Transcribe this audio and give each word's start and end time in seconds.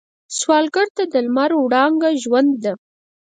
سوالګر 0.37 0.87
ته 0.97 1.03
د 1.11 1.15
لمر 1.25 1.51
وړانګه 1.57 2.09
ژوند 2.23 2.51
ده 2.63 2.73